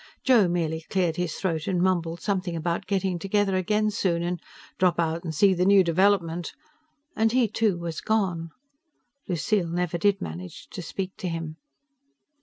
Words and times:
Joe 0.23 0.47
merely 0.47 0.81
cleared 0.89 1.17
his 1.17 1.35
throat 1.35 1.67
and 1.67 1.79
mumbled 1.79 2.21
something 2.21 2.55
about 2.55 2.87
getting 2.87 3.19
together 3.19 3.55
again 3.55 3.91
soon 3.91 4.23
and 4.23 4.41
"drop 4.79 4.99
out 4.99 5.23
and 5.23 5.35
see 5.35 5.53
the 5.53 5.63
new 5.63 5.83
development" 5.83 6.53
and 7.15 7.31
he, 7.31 7.47
too, 7.47 7.77
was 7.77 8.01
gone. 8.01 8.49
Lucille 9.27 9.67
never 9.69 9.99
did 9.99 10.19
manage 10.19 10.67
to 10.69 10.81
speak 10.81 11.15
to 11.17 11.27
him. 11.29 11.57